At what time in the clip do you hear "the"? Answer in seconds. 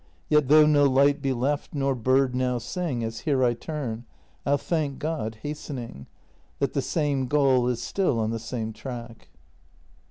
6.73-6.81, 8.31-8.39